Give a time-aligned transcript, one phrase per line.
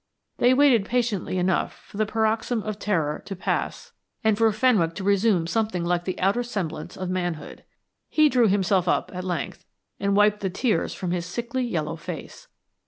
[0.39, 3.91] They waited patiently enough for the paroxysm of terror to pass
[4.23, 7.63] and for Fenwick to resume something like the outer semblance of manhood.
[8.09, 9.63] He drew himself up at length,
[9.99, 12.47] and wiped the tears from his sickly yellow face.